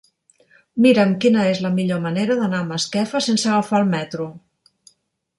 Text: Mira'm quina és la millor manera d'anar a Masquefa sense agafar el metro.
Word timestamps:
Mira'm 0.85 1.11
quina 1.25 1.43
és 1.49 1.59
la 1.65 1.69
millor 1.75 2.01
manera 2.05 2.37
d'anar 2.39 2.61
a 2.61 2.67
Masquefa 2.69 3.21
sense 3.27 3.51
agafar 3.51 3.83
el 3.83 3.91
metro. 3.93 4.27